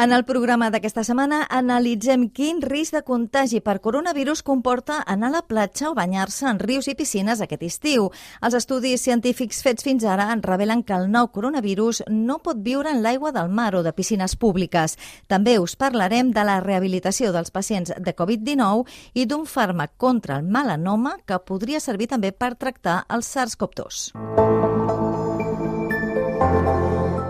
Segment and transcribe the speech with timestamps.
[0.00, 5.34] En el programa d'aquesta setmana analitzem quin risc de contagi per coronavirus comporta anar a
[5.34, 8.06] la platja o banyar-se en rius i piscines aquest estiu.
[8.40, 12.88] Els estudis científics fets fins ara en revelen que el nou coronavirus no pot viure
[12.88, 14.96] en l'aigua del mar o de piscines públiques.
[15.28, 18.88] També us parlarem de la rehabilitació dels pacients de Covid-19
[19.20, 24.49] i d'un fàrmac contra el melanoma que podria servir també per tractar el SARS-CoV-2.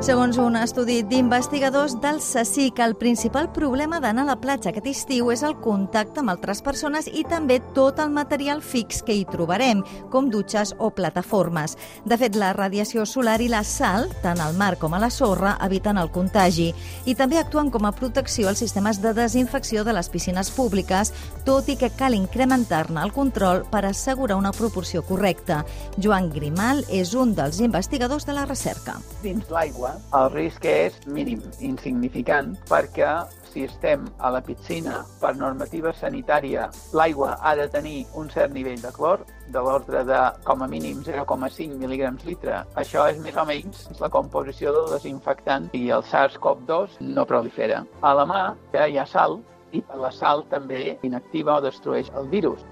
[0.00, 5.26] Segons un estudi d'investigadors del CSIC, el principal problema d'anar a la platja aquest estiu
[5.28, 9.82] és el contacte amb altres persones i també tot el material fix que hi trobarem,
[10.08, 11.76] com dutxes o plataformes.
[12.08, 15.58] De fet, la radiació solar i la sal, tant al mar com a la sorra,
[15.68, 16.70] eviten el contagi
[17.04, 21.12] i també actuen com a protecció als sistemes de desinfecció de les piscines públiques,
[21.44, 25.60] tot i que cal incrementar-ne el control per assegurar una proporció correcta.
[26.00, 28.96] Joan Grimal és un dels investigadors de la recerca.
[29.20, 33.10] Dins l'aigua el risc és mínim, insignificant, perquè
[33.50, 38.80] si estem a la piscina per normativa sanitària, l'aigua ha de tenir un cert nivell
[38.82, 42.62] de clor, de l'ordre de com a mínim 0,5 mil·lígrams litre.
[42.78, 47.84] Això és més o menys la composició del desinfectant i el SARS-CoV-2 no prolifera.
[48.02, 48.42] A la mà
[48.74, 49.40] ja hi ha sal
[49.72, 52.62] i la sal també inactiva o destrueix el virus.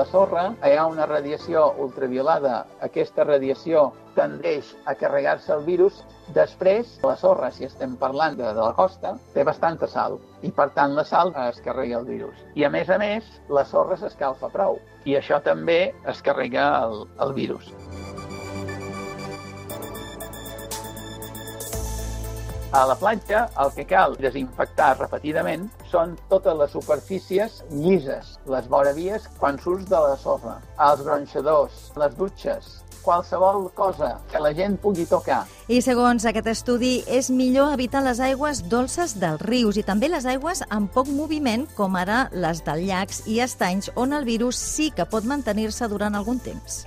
[0.00, 2.62] La sorra hi ha una radiació ultraviolada.
[2.86, 3.82] Aquesta radiació
[4.16, 5.98] tendeix a carregar-se el virus.
[6.36, 10.70] Després, la sorra, si estem parlant de, de la costa, té bastanta sal i, per
[10.78, 12.40] tant, la sal es carrega el virus.
[12.54, 17.02] I, a més a més, la sorra s'escalfa prou i això també es carrega el,
[17.26, 17.74] el virus.
[22.72, 29.26] A la platja el que cal desinfectar repetidament són totes les superfícies llises, les voravies
[29.40, 32.68] quan surts de la sorra, els gronxadors, les dutxes,
[33.02, 35.40] qualsevol cosa que la gent pugui tocar.
[35.66, 40.28] I segons aquest estudi, és millor evitar les aigües dolces dels rius i també les
[40.30, 44.92] aigües amb poc moviment, com ara les dels llacs i estanys, on el virus sí
[44.94, 46.84] que pot mantenir-se durant algun temps.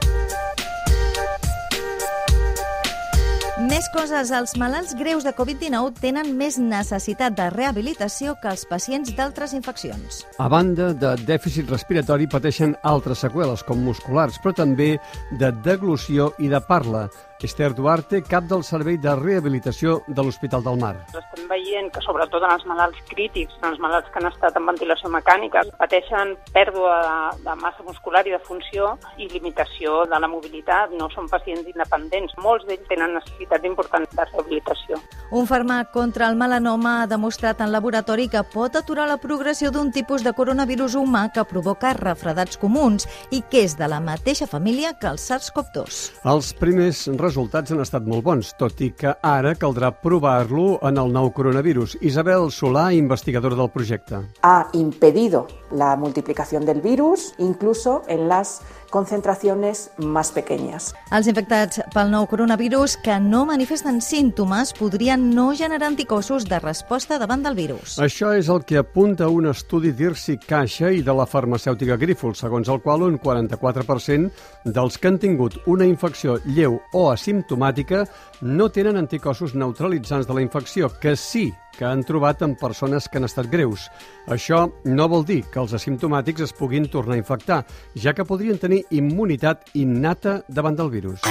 [3.74, 4.30] Més coses.
[4.30, 10.20] Els malalts greus de Covid-19 tenen més necessitat de rehabilitació que els pacients d'altres infeccions.
[10.38, 14.92] A banda de dèficit respiratori, pateixen altres seqüeles, com musculars, però també
[15.42, 17.08] de deglució i de parla.
[17.42, 20.94] Esther Duarte, cap del Servei de Rehabilitació de l'Hospital del Mar.
[21.12, 24.68] Estem veient que sobretot en els malalts crítics, en els malalts que han estat en
[24.70, 30.30] ventilació mecànica, pateixen pèrdua de, de massa muscular i de funció i limitació de la
[30.32, 30.94] mobilitat.
[31.00, 32.36] No són pacients independents.
[32.44, 35.02] Molts d'ells tenen necessitats importants de rehabilitació.
[35.34, 39.92] Un fàrmac contra el melanoma ha demostrat en laboratori que pot aturar la progressió d'un
[39.92, 44.94] tipus de coronavirus humà que provoca refredats comuns i que és de la mateixa família
[45.00, 46.02] que el SARS-CoV-2.
[46.30, 51.12] Els primers resultats han estat molt bons, tot i que ara caldrà provar-lo en el
[51.16, 51.98] nou coronavirus.
[52.02, 54.22] Isabel Solà, investigadora del projecte.
[54.44, 58.62] Ha impedido la multiplicación del virus, incluso en las
[58.94, 60.94] concentraciones más pequeñas.
[61.10, 67.18] Els infectats pel nou coronavirus que no manifesten símptomes podrien no generar anticossos de resposta
[67.18, 67.98] davant del virus.
[67.98, 72.70] Això és el que apunta un estudi d'Irsi Caixa i de la farmacèutica Grífol, segons
[72.70, 74.30] el qual un 44%
[74.78, 78.06] dels que han tingut una infecció lleu o asimptomàtica
[78.46, 83.20] no tenen anticossos neutralitzants de la infecció, que sí que han trobat en persones que
[83.20, 83.88] han estat greus.
[84.28, 87.64] Això no vol dir que els asimptomàtics es puguin tornar a infectar,
[87.96, 91.26] ja que podrien tenir immunitat innata davant del virus.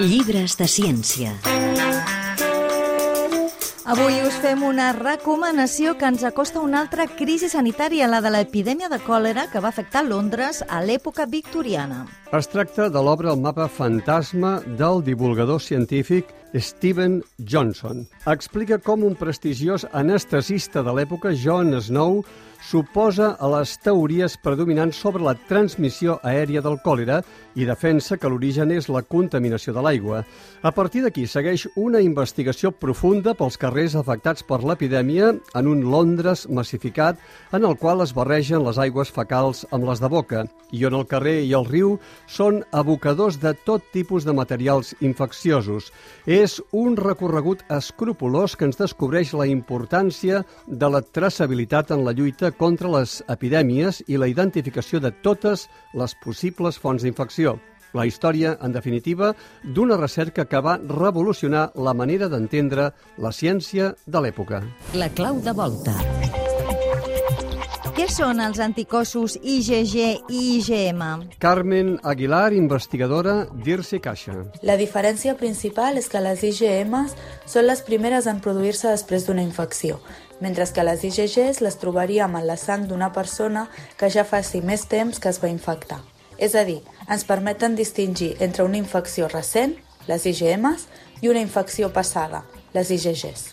[0.00, 1.53] Llibres de ciència.
[3.84, 8.30] Avui us fem una recomanació que ens acosta a una altra crisi sanitària, la de
[8.32, 12.06] l'epidèmia de còlera que va afectar Londres a l'època victoriana.
[12.32, 18.06] Es tracta de l'obra El mapa fantasma del divulgador científic Steven Johnson.
[18.24, 22.22] Explica com un prestigiós anestesista de l'època, John Snow,
[22.64, 27.18] suposa a les teories predominants sobre la transmissió aèria del còlera
[27.54, 30.22] i defensa que l'origen és la contaminació de l'aigua.
[30.64, 36.46] A partir d'aquí segueix una investigació profunda pels carrers afectats per l'epidèmia en un Londres
[36.48, 37.20] massificat
[37.52, 41.06] en el qual es barregen les aigües fecals amb les de boca i on el
[41.06, 45.92] carrer i el riu són abocadors de tot tipus de materials infecciosos.
[46.26, 52.53] És un recorregut escrupulós que ens descobreix la importància de la traçabilitat en la lluita
[52.58, 57.58] contra les epidèmies i la identificació de totes les possibles fonts d'infecció.
[57.94, 64.24] La història, en definitiva, d'una recerca que va revolucionar la manera d'entendre la ciència de
[64.24, 64.64] l'època.
[64.98, 65.94] La clau de volta.
[67.94, 71.02] Què són els anticossos IgG i IgM?
[71.38, 74.34] Carmen Aguilar, investigadora d'IRSE Caixa.
[74.66, 77.14] La diferència principal és que les IgMs
[77.46, 80.00] són les primeres en produir-se després d'una infecció,
[80.42, 84.88] mentre que les IgGs les trobaríem en la sang d'una persona que ja faci més
[84.90, 86.02] temps que es va infectar.
[86.34, 89.78] És a dir, ens permeten distingir entre una infecció recent,
[90.10, 90.88] les IgMs,
[91.22, 92.42] i una infecció passada,
[92.74, 93.52] les IgGs.